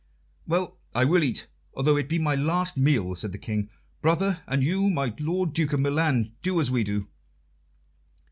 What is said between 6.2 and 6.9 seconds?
do as we